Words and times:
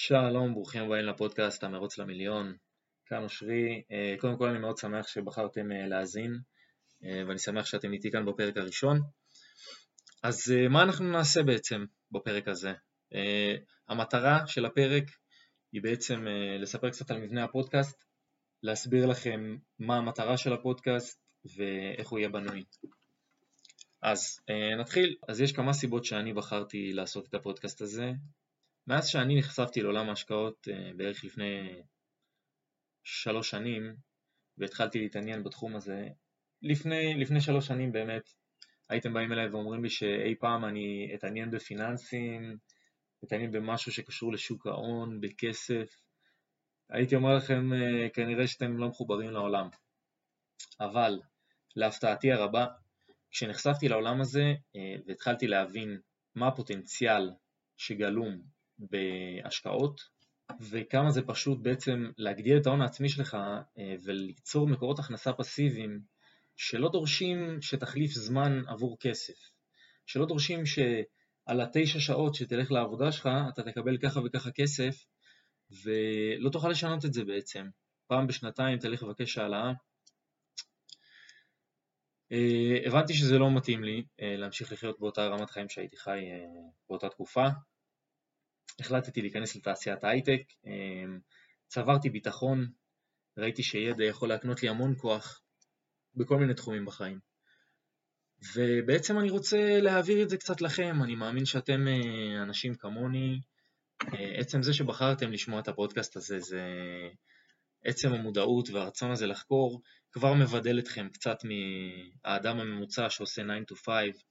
שלום, 0.00 0.54
ברוכים 0.54 0.82
הבאים 0.82 1.04
לפודקאסט 1.04 1.64
המרוץ 1.64 1.98
למיליון. 1.98 2.56
כאן 3.06 3.22
אושרי. 3.22 3.82
אה, 3.90 4.14
קודם 4.18 4.38
כל 4.38 4.48
אני 4.48 4.58
מאוד 4.58 4.78
שמח 4.78 5.08
שבחרתם 5.08 5.72
אה, 5.72 5.86
להאזין, 5.86 6.38
אה, 7.04 7.22
ואני 7.26 7.38
שמח 7.38 7.66
שאתם 7.66 7.92
איתי 7.92 8.10
כאן 8.10 8.26
בפרק 8.26 8.56
הראשון. 8.56 9.00
אז 10.22 10.52
מה 10.70 10.82
אנחנו 10.82 11.12
נעשה 11.12 11.42
בעצם 11.42 11.84
בפרק 12.10 12.48
הזה? 12.48 12.72
המטרה 13.88 14.46
של 14.46 14.66
הפרק 14.66 15.04
היא 15.72 15.82
בעצם 15.82 16.26
לספר 16.58 16.90
קצת 16.90 17.10
על 17.10 17.18
מבנה 17.18 17.44
הפודקאסט, 17.44 18.04
להסביר 18.62 19.06
לכם 19.06 19.56
מה 19.78 19.96
המטרה 19.96 20.36
של 20.36 20.52
הפודקאסט 20.52 21.20
ואיך 21.56 22.08
הוא 22.08 22.18
יהיה 22.18 22.28
בנוי. 22.28 22.64
אז 24.02 24.40
נתחיל. 24.78 25.16
אז 25.28 25.40
יש 25.40 25.52
כמה 25.52 25.72
סיבות 25.72 26.04
שאני 26.04 26.32
בחרתי 26.32 26.92
לעשות 26.92 27.26
את 27.28 27.34
הפודקאסט 27.34 27.80
הזה. 27.80 28.12
מאז 28.88 29.08
שאני 29.08 29.38
נחשפתי 29.38 29.82
לעולם 29.82 30.08
ההשקעות 30.08 30.68
אה, 30.70 30.90
בערך 30.96 31.24
לפני 31.24 31.82
שלוש 33.04 33.50
שנים 33.50 33.96
והתחלתי 34.58 35.00
להתעניין 35.00 35.44
בתחום 35.44 35.76
הזה, 35.76 36.08
לפני, 36.62 37.14
לפני 37.14 37.40
שלוש 37.40 37.66
שנים 37.66 37.92
באמת 37.92 38.22
הייתם 38.88 39.12
באים 39.12 39.32
אליי 39.32 39.48
ואומרים 39.48 39.82
לי 39.82 39.90
שאי 39.90 40.34
פעם 40.40 40.64
אני 40.64 41.10
אתעניין 41.14 41.50
בפיננסים, 41.50 42.56
אתעניין 43.24 43.52
במשהו 43.52 43.92
שקשור 43.92 44.32
לשוק 44.32 44.66
ההון, 44.66 45.20
בכסף, 45.20 45.96
הייתי 46.90 47.16
אומר 47.16 47.36
לכם 47.36 47.72
אה, 47.72 48.08
כנראה 48.08 48.46
שאתם 48.46 48.78
לא 48.78 48.88
מחוברים 48.88 49.30
לעולם. 49.30 49.68
אבל 50.80 51.20
להפתעתי 51.76 52.32
הרבה, 52.32 52.66
כשנחשפתי 53.30 53.88
לעולם 53.88 54.20
הזה 54.20 54.54
אה, 54.76 54.96
והתחלתי 55.06 55.46
להבין 55.46 56.00
מה 56.34 56.48
הפוטנציאל 56.48 57.30
שגלום 57.76 58.57
בהשקעות, 58.78 60.00
וכמה 60.70 61.10
זה 61.10 61.22
פשוט 61.22 61.58
בעצם 61.62 62.10
להגדיל 62.18 62.58
את 62.58 62.66
ההון 62.66 62.80
העצמי 62.80 63.08
שלך 63.08 63.34
אה, 63.78 63.94
וליצור 64.04 64.68
מקורות 64.68 64.98
הכנסה 64.98 65.32
פסיביים 65.32 66.00
שלא 66.56 66.88
דורשים 66.92 67.62
שתחליף 67.62 68.10
זמן 68.12 68.62
עבור 68.66 68.96
כסף, 69.00 69.50
שלא 70.06 70.26
דורשים 70.26 70.66
שעל 70.66 71.60
התשע 71.60 72.00
שעות 72.00 72.34
שתלך 72.34 72.72
לעבודה 72.72 73.12
שלך 73.12 73.28
אתה 73.48 73.62
תקבל 73.62 73.98
ככה 73.98 74.20
וככה 74.20 74.50
כסף 74.50 75.04
ולא 75.84 76.50
תוכל 76.50 76.68
לשנות 76.68 77.04
את 77.04 77.12
זה 77.12 77.24
בעצם. 77.24 77.66
פעם 78.06 78.26
בשנתיים 78.26 78.78
תלך 78.78 79.02
לבקש 79.02 79.38
העלאה. 79.38 79.72
אה, 82.32 82.78
הבנתי 82.86 83.14
שזה 83.14 83.38
לא 83.38 83.56
מתאים 83.56 83.84
לי 83.84 84.04
אה, 84.22 84.36
להמשיך 84.36 84.72
לחיות 84.72 85.00
באותה 85.00 85.26
רמת 85.26 85.50
חיים 85.50 85.68
שהייתי 85.68 85.96
חי 85.96 86.20
באותה 86.88 87.08
תקופה, 87.08 87.46
החלטתי 88.80 89.22
להיכנס 89.22 89.56
לתעשיית 89.56 90.04
ההייטק, 90.04 90.42
אמ, 90.66 91.18
צברתי 91.66 92.10
ביטחון, 92.10 92.70
ראיתי 93.38 93.62
שידע 93.62 94.04
יכול 94.04 94.28
להקנות 94.28 94.62
לי 94.62 94.68
המון 94.68 94.94
כוח 94.98 95.42
בכל 96.14 96.38
מיני 96.38 96.54
תחומים 96.54 96.84
בחיים. 96.84 97.18
ובעצם 98.54 99.18
אני 99.18 99.30
רוצה 99.30 99.80
להעביר 99.80 100.22
את 100.22 100.28
זה 100.28 100.36
קצת 100.36 100.60
לכם, 100.60 101.02
אני 101.02 101.14
מאמין 101.14 101.44
שאתם 101.44 101.88
אה, 101.88 102.42
אנשים 102.42 102.74
כמוני, 102.74 103.40
אה, 104.02 104.40
עצם 104.40 104.62
זה 104.62 104.72
שבחרתם 104.72 105.32
לשמוע 105.32 105.60
את 105.60 105.68
הפודקאסט 105.68 106.16
הזה, 106.16 106.40
זה 106.40 106.62
עצם 107.84 108.12
המודעות 108.12 108.70
והרצון 108.70 109.10
הזה 109.10 109.26
לחקור, 109.26 109.82
כבר 110.12 110.34
מבדל 110.34 110.78
אתכם 110.78 111.08
קצת 111.12 111.36
מהאדם 111.44 112.58
הממוצע 112.58 113.10
שעושה 113.10 113.42
9 113.42 113.74
to 113.74 113.76
5. 113.76 114.24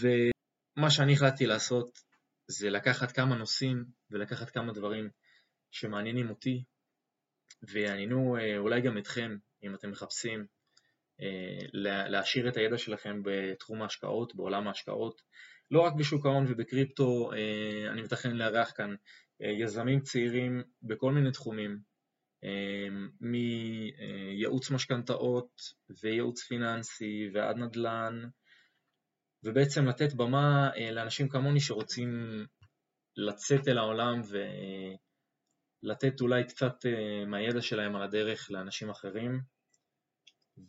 ומה 0.00 0.90
שאני 0.90 1.12
החלטתי 1.12 1.46
לעשות 1.46 1.98
זה 2.46 2.70
לקחת 2.70 3.12
כמה 3.12 3.34
נושאים 3.34 3.84
ולקחת 4.10 4.50
כמה 4.50 4.72
דברים 4.72 5.10
שמעניינים 5.70 6.30
אותי 6.30 6.64
ויעניינו 7.62 8.36
אה, 8.36 8.58
אולי 8.58 8.80
גם 8.80 8.98
אתכם 8.98 9.36
אם 9.62 9.74
אתם 9.74 9.90
מחפשים 9.90 10.46
אה, 11.20 11.58
להעשיר 12.08 12.48
את 12.48 12.56
הידע 12.56 12.78
שלכם 12.78 13.22
בתחום 13.24 13.82
ההשקעות, 13.82 14.34
בעולם 14.34 14.68
ההשקעות, 14.68 15.22
לא 15.70 15.80
רק 15.80 15.92
בשוק 15.92 16.26
ההון 16.26 16.46
ובקריפטו, 16.48 17.32
אה, 17.32 17.92
אני 17.92 18.02
מתכנן 18.02 18.36
לארח 18.36 18.72
כאן 18.76 18.94
יזמים 19.40 20.00
צעירים 20.00 20.62
בכל 20.82 21.12
מיני 21.12 21.32
תחומים, 21.32 21.78
מייעוץ 23.20 24.70
משכנתאות 24.70 25.50
וייעוץ 26.02 26.42
פיננסי 26.42 27.30
ועד 27.32 27.56
נדל"ן 27.56 28.22
ובעצם 29.44 29.86
לתת 29.86 30.12
במה 30.12 30.70
אה, 30.76 30.90
לאנשים 30.90 31.28
כמוני 31.28 31.60
שרוצים 31.60 32.10
לצאת 33.16 33.68
אל 33.68 33.78
העולם 33.78 34.20
ולתת 35.82 36.20
אולי 36.20 36.44
קצת 36.44 36.86
אה, 36.86 37.24
מהידע 37.26 37.62
שלהם 37.62 37.96
על 37.96 38.02
הדרך 38.02 38.50
לאנשים 38.50 38.90
אחרים 38.90 39.40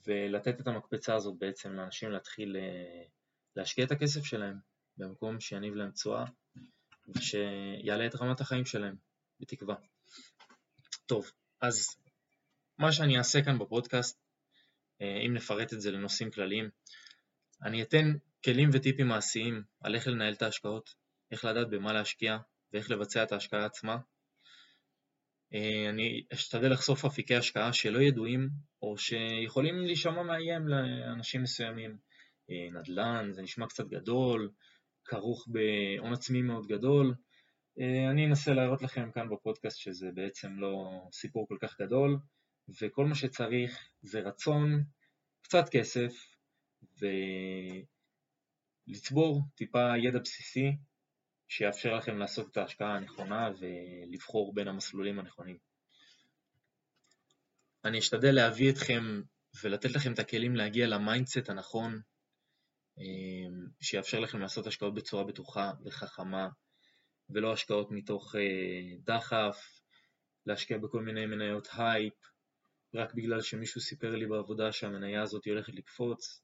ולתת 0.07 0.61
את 0.61 0.67
המקפצה 0.67 1.15
הזאת 1.15 1.39
בעצם 1.39 1.73
לאנשים 1.73 2.11
להתחיל 2.11 2.57
אה, 2.57 3.03
להשקיע 3.55 3.85
את 3.85 3.91
הכסף 3.91 4.23
שלהם 4.23 4.59
במקום 4.97 5.39
שיניב 5.39 5.75
להם 5.75 5.91
תשואה 5.91 6.25
ושיעלה 7.15 8.05
את 8.05 8.15
רמת 8.15 8.41
החיים 8.41 8.65
שלהם, 8.65 8.95
בתקווה. 9.39 9.75
טוב, 11.05 11.31
אז 11.61 11.87
מה 12.77 12.91
שאני 12.91 13.17
אעשה 13.17 13.41
כאן 13.41 13.59
בפודקאסט, 13.59 14.19
אם 15.01 15.33
נפרט 15.33 15.73
את 15.73 15.81
זה 15.81 15.91
לנושאים 15.91 16.31
כלליים, 16.31 16.69
אני 17.63 17.81
אתן 17.81 18.13
כלים 18.45 18.69
וטיפים 18.73 19.07
מעשיים 19.07 19.63
על 19.83 19.95
איך 19.95 20.07
לנהל 20.07 20.33
את 20.33 20.41
ההשקעות, 20.41 20.89
איך 21.31 21.45
לדעת 21.45 21.69
במה 21.69 21.93
להשקיע 21.93 22.37
ואיך 22.73 22.91
לבצע 22.91 23.23
את 23.23 23.31
ההשקעה 23.31 23.65
עצמה. 23.65 23.97
אה, 25.53 25.89
אני 25.89 26.23
אשתדל 26.33 26.71
לחשוף 26.71 27.05
אפיקי 27.05 27.35
השקעה 27.35 27.73
שלא 27.73 27.99
ידועים 27.99 28.49
או 28.81 28.97
שיכולים 28.97 29.85
להישמע 29.85 30.23
מאיים 30.23 30.67
לאנשים 30.67 31.43
מסוימים. 31.43 31.97
אה, 32.49 32.79
נדל"ן, 32.79 33.31
זה 33.31 33.41
נשמע 33.41 33.67
קצת 33.67 33.87
גדול, 33.87 34.51
כרוך 35.05 35.47
בהון 35.47 36.13
עצמי 36.13 36.41
מאוד 36.41 36.67
גדול. 36.67 37.13
אה, 37.79 38.09
אני 38.11 38.25
אנסה 38.25 38.53
להראות 38.53 38.81
לכם 38.81 39.11
כאן 39.11 39.29
בפודקאסט 39.29 39.77
שזה 39.77 40.09
בעצם 40.13 40.59
לא 40.59 41.01
סיפור 41.13 41.47
כל 41.47 41.57
כך 41.61 41.81
גדול, 41.81 42.17
וכל 42.81 43.05
מה 43.05 43.15
שצריך 43.15 43.89
זה 44.01 44.19
רצון, 44.19 44.83
קצת 45.41 45.69
כסף, 45.69 46.13
ולצבור 48.87 49.41
טיפה 49.55 49.97
ידע 49.97 50.19
בסיסי 50.19 50.77
שיאפשר 51.47 51.95
לכם 51.95 52.17
לעשות 52.17 52.51
את 52.51 52.57
ההשקעה 52.57 52.95
הנכונה 52.95 53.49
ולבחור 53.59 54.53
בין 54.53 54.67
המסלולים 54.67 55.19
הנכונים. 55.19 55.57
אני 57.85 57.99
אשתדל 57.99 58.31
להביא 58.31 58.71
אתכם 58.71 59.21
ולתת 59.63 59.91
לכם 59.91 60.13
את 60.13 60.19
הכלים 60.19 60.55
להגיע 60.55 60.87
ל 60.87 60.95
mindset 60.95 61.49
הנכון 61.49 62.01
אמ, 62.97 63.67
שיאפשר 63.81 64.19
לכם 64.19 64.39
לעשות 64.39 64.67
השקעות 64.67 64.93
בצורה 64.93 65.23
בטוחה 65.23 65.71
וחכמה 65.85 66.47
ולא 67.29 67.53
השקעות 67.53 67.91
מתוך 67.91 68.35
אה, 68.35 68.95
דחף, 69.03 69.81
להשקיע 70.45 70.77
בכל 70.77 71.01
מיני 71.01 71.25
מניות 71.25 71.67
הייפ 71.77 72.13
רק 72.93 73.13
בגלל 73.13 73.41
שמישהו 73.41 73.81
סיפר 73.81 74.15
לי 74.15 74.25
בעבודה 74.25 74.71
שהמניה 74.71 75.21
הזאת 75.21 75.45
הולכת 75.45 75.73
לקפוץ 75.73 76.41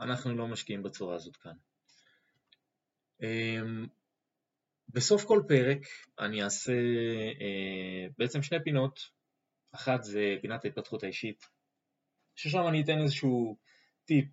אנחנו 0.00 0.36
לא 0.36 0.48
משקיעים 0.48 0.82
בצורה 0.82 1.14
הזאת 1.14 1.36
כאן. 1.36 1.56
אמ, 3.22 3.86
בסוף 4.88 5.24
כל 5.24 5.42
פרק 5.48 5.78
אני 6.18 6.42
אעשה 6.42 6.72
אה, 7.40 8.06
בעצם 8.18 8.42
שני 8.42 8.58
פינות, 8.64 9.00
אחת 9.72 10.02
זה 10.02 10.36
פינת 10.42 10.64
ההתפתחות 10.64 11.02
האישית, 11.02 11.46
ששם 12.36 12.68
אני 12.68 12.82
אתן 12.82 12.98
איזשהו 13.02 13.56
טיפ, 14.04 14.28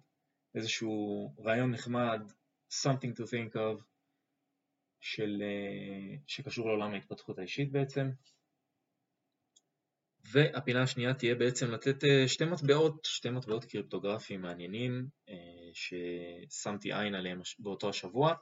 איזשהו 0.55 1.33
רעיון 1.39 1.71
נחמד, 1.71 2.21
something 2.71 3.13
to 3.17 3.23
think 3.23 3.55
of, 3.55 3.83
של, 4.99 5.43
אה, 5.45 6.17
שקשור 6.27 6.67
לעולם 6.67 6.93
ההתפתחות 6.93 7.39
האישית 7.39 7.71
בעצם, 7.71 8.09
והפינה 10.31 10.81
השנייה 10.81 11.13
תהיה 11.13 11.35
בעצם 11.35 11.71
לתת 11.71 12.03
אה, 12.03 12.27
שתי 12.27 12.45
מטבעות, 12.45 13.05
שתי 13.05 13.29
מטבעות 13.29 13.65
קריפטוגרפיים 13.65 14.41
מעניינים 14.41 15.07
אה, 15.29 15.35
ששמתי 15.73 16.93
עין 16.93 17.15
עליהם 17.15 17.41
באותו 17.59 17.89
השבוע 17.89 18.33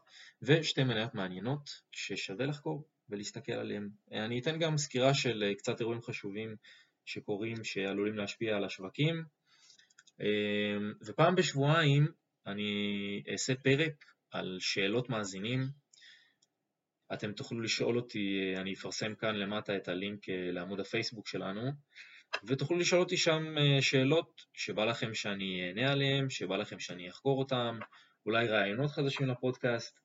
ושתי 0.41 0.83
מניות 0.83 1.15
מעניינות 1.15 1.69
ששווה 1.91 2.45
לחקור 2.45 2.87
ולהסתכל 3.09 3.51
עליהם. 3.51 3.89
אה, 4.13 4.25
אני 4.25 4.39
אתן 4.39 4.59
גם 4.59 4.77
סקירה 4.77 5.13
של 5.13 5.53
קצת 5.57 5.79
אירועים 5.79 6.01
חשובים 6.01 6.55
שקורים 7.05 7.63
שעלולים 7.63 8.17
להשפיע 8.17 8.55
על 8.55 8.63
השווקים 8.63 9.23
ופעם 11.07 11.35
בשבועיים 11.35 12.07
אני 12.47 13.23
אעשה 13.31 13.55
פרק 13.55 14.05
על 14.31 14.57
שאלות 14.59 15.09
מאזינים 15.09 15.67
אתם 17.13 17.33
תוכלו 17.33 17.61
לשאול 17.61 17.97
אותי, 17.97 18.53
אני 18.57 18.73
אפרסם 18.73 19.15
כאן 19.15 19.35
למטה 19.35 19.75
את 19.75 19.87
הלינק 19.87 20.29
אה, 20.29 20.51
לעמוד 20.51 20.79
הפייסבוק 20.79 21.27
שלנו, 21.27 21.71
ותוכלו 22.47 22.77
לשאול 22.77 23.01
אותי 23.01 23.17
שם 23.17 23.57
אה, 23.57 23.81
שאלות 23.81 24.45
שבא 24.53 24.85
לכם 24.85 25.13
שאני 25.13 25.67
אענה 25.67 25.91
עליהן, 25.91 26.29
שבא 26.29 26.57
לכם 26.57 26.79
שאני 26.79 27.09
אחקור 27.09 27.39
אותן, 27.39 27.79
אולי 28.25 28.47
רעיונות 28.47 28.91
חדשים 28.91 29.27
לפודקאסט. 29.27 29.99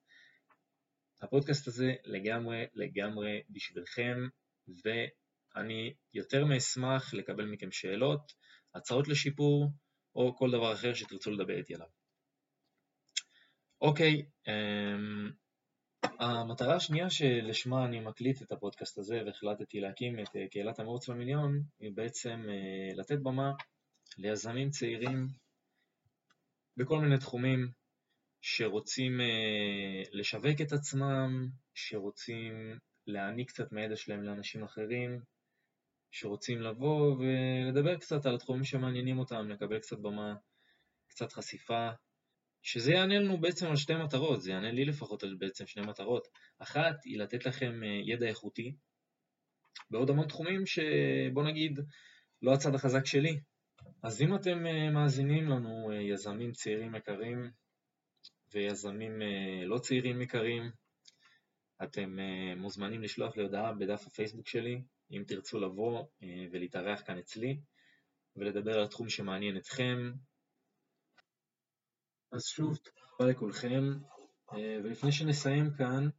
הפודקאסט 1.21 1.67
הזה 1.67 1.93
לגמרי 2.05 2.65
לגמרי 2.73 3.41
בשבילכם, 3.49 4.27
ואני 4.85 5.93
יותר 6.13 6.45
מאשמח 6.45 7.13
לקבל 7.13 7.45
מכם 7.45 7.71
שאלות, 7.71 8.33
הצעות 8.75 9.07
לשיפור, 9.07 9.71
או 10.15 10.35
כל 10.35 10.51
דבר 10.51 10.73
אחר 10.73 10.93
שתרצו 10.93 11.31
לדבר 11.31 11.57
איתי 11.57 11.75
עליו. 11.75 11.87
אוקיי, 13.81 14.25
um, 14.47 15.31
המטרה 16.03 16.75
השנייה 16.75 17.09
שלשמה 17.09 17.85
אני 17.85 17.99
מקליט 17.99 18.41
את 18.41 18.51
הפודקאסט 18.51 18.97
הזה 18.97 19.21
והחלטתי 19.25 19.79
להקים 19.79 20.19
את 20.19 20.35
אה, 20.35 20.47
קהילת 20.47 20.79
המרוץ 20.79 21.09
למיליון 21.09 21.61
היא 21.79 21.91
בעצם 21.95 22.45
uh, 22.45 22.95
לתת 22.95 23.19
במה 23.23 23.51
ליזמים 24.17 24.69
צעירים 24.69 25.27
בכל 26.77 26.99
מיני 26.99 27.17
תחומים 27.17 27.71
שרוצים 28.41 29.19
uh, 29.19 30.09
לשווק 30.11 30.61
את 30.61 30.71
עצמם, 30.71 31.47
שרוצים 31.73 32.79
להעניק 33.07 33.49
קצת 33.49 33.71
מהידע 33.71 33.95
שלהם 33.95 34.23
לאנשים 34.23 34.63
אחרים, 34.63 35.19
שרוצים 36.11 36.61
לבוא 36.61 37.15
ולדבר 37.15 37.97
קצת 37.97 38.25
על 38.25 38.35
התחומים 38.35 38.63
שמעניינים 38.63 39.19
אותם, 39.19 39.49
לקבל 39.49 39.79
קצת 39.79 39.97
במה, 39.97 40.35
קצת 41.07 41.31
חשיפה, 41.31 41.89
שזה 42.63 42.91
יענה 42.91 43.19
לנו 43.19 43.41
בעצם 43.41 43.67
על 43.67 43.75
שתי 43.75 43.93
מטרות, 43.95 44.41
זה 44.41 44.51
יענה 44.51 44.71
לי 44.71 44.85
לפחות 44.85 45.23
על 45.23 45.35
בעצם 45.39 45.67
שני 45.67 45.85
מטרות. 45.85 46.27
אחת 46.59 46.95
היא 47.05 47.19
לתת 47.19 47.45
לכם 47.45 47.83
אה, 47.83 48.01
ידע 48.05 48.27
איכותי 48.27 48.75
בעוד 49.91 50.09
המון 50.09 50.27
תחומים 50.27 50.65
שבוא 50.65 51.43
נגיד 51.43 51.79
לא 52.41 52.53
הצד 52.53 52.75
החזק 52.75 53.05
שלי. 53.05 53.39
אז 54.03 54.21
אם 54.21 54.35
אתם 54.35 54.67
אה, 54.67 54.89
מאזינים 54.91 55.49
לנו, 55.49 55.91
אה, 55.91 56.01
יזמים 56.01 56.51
צעירים 56.51 56.95
יקרים 56.95 57.51
ויזמים 58.53 59.21
לא 59.65 59.79
צעירים 59.79 60.21
יקרים, 60.21 60.71
אתם 61.83 62.17
מוזמנים 62.57 63.01
לשלוח 63.01 63.37
לי 63.37 63.43
הודעה 63.43 63.73
בדף 63.73 64.07
הפייסבוק 64.07 64.47
שלי, 64.47 64.81
אם 65.11 65.23
תרצו 65.27 65.59
לבוא 65.59 66.05
ולהתארח 66.51 67.01
כאן 67.05 67.17
אצלי 67.17 67.59
ולדבר 68.35 68.77
על 68.77 68.83
התחום 68.83 69.09
שמעניין 69.09 69.57
אתכם, 69.57 70.11
אז 72.31 72.45
שוב, 72.45 72.77
תודה 73.17 73.29
לכולכם, 73.29 73.83
אה, 74.53 74.77
ולפני 74.83 75.11
שנסיים 75.11 75.71
כאן, 75.77 76.09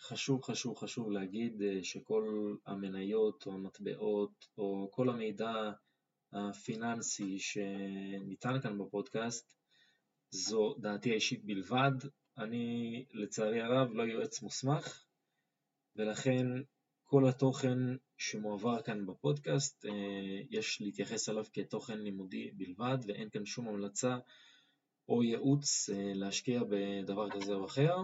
חשוב 0.00 0.42
חשוב 0.42 0.76
חשוב 0.76 1.10
להגיד 1.10 1.62
אה, 1.62 1.78
שכל 1.82 2.56
המניות 2.66 3.46
או 3.46 3.52
המטבעות 3.52 4.46
או 4.58 4.88
כל 4.92 5.08
המידע 5.08 5.70
הפיננסי 6.32 7.38
שניתן 7.38 8.60
כאן 8.62 8.78
בפודקאסט 8.78 9.50
זו 10.30 10.74
דעתי 10.78 11.10
האישית 11.10 11.44
בלבד, 11.44 11.92
אני 12.38 13.04
לצערי 13.12 13.60
הרב 13.60 13.92
לא 13.92 14.02
יועץ 14.02 14.42
מוסמך 14.42 15.04
ולכן 15.96 16.46
כל 17.04 17.28
התוכן 17.28 17.78
שמועבר 18.16 18.82
כאן 18.82 19.06
בפודקאסט 19.06 19.86
אה, 19.86 20.40
יש 20.50 20.80
להתייחס 20.80 21.28
אליו 21.28 21.44
כתוכן 21.52 21.98
לימודי 21.98 22.50
בלבד 22.50 22.98
ואין 23.06 23.30
כאן 23.30 23.46
שום 23.46 23.68
המלצה 23.68 24.18
או 25.08 25.22
ייעוץ 25.22 25.90
אה, 25.90 26.12
להשקיע 26.14 26.60
בדבר 26.68 27.30
כזה 27.30 27.52
או 27.52 27.66
אחר. 27.66 27.96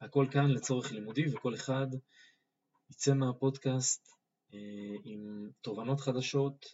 הכל 0.00 0.26
כאן 0.30 0.50
לצורך 0.50 0.92
לימודי 0.92 1.34
וכל 1.34 1.54
אחד 1.54 1.86
יצא 2.90 3.14
מהפודקאסט 3.14 4.08
אה, 4.54 4.58
עם 5.04 5.50
תובנות 5.60 6.00
חדשות 6.00 6.66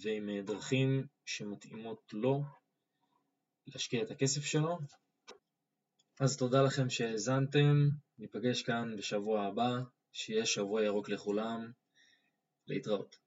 ועם 0.00 0.28
אה, 0.28 0.42
דרכים 0.42 1.06
שמתאימות 1.24 2.12
לו 2.12 2.42
להשקיע 3.66 4.02
את 4.02 4.10
הכסף 4.10 4.44
שלו. 4.44 4.78
אז 6.20 6.36
תודה 6.36 6.62
לכם 6.62 6.90
שהאזנתם, 6.90 7.88
ניפגש 8.18 8.62
כאן 8.62 8.96
בשבוע 8.96 9.46
הבא, 9.46 9.70
שיהיה 10.12 10.46
שבוע 10.46 10.82
ירוק 10.82 11.08
לכולם, 11.08 11.72
להתראות. 12.66 13.21